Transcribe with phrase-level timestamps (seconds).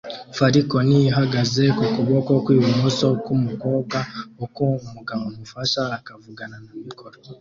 [0.37, 3.99] Falcon ihagaze ku kuboko kw'ibumoso k'umukobwa
[4.45, 7.15] uko umugabo amufasha akavugana na mikoro